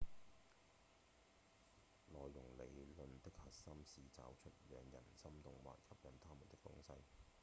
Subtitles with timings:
[2.07, 7.03] 內容理論的核心是找出讓人心動或吸引他們的東西